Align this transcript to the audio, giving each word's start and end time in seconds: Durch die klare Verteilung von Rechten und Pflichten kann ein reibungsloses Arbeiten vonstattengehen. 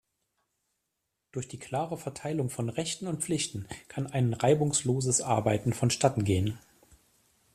Durch 1.31 1.47
die 1.47 1.59
klare 1.59 1.95
Verteilung 1.95 2.49
von 2.49 2.69
Rechten 2.69 3.05
und 3.05 3.21
Pflichten 3.21 3.67
kann 3.87 4.07
ein 4.07 4.33
reibungsloses 4.33 5.21
Arbeiten 5.21 5.73
vonstattengehen. 5.73 6.57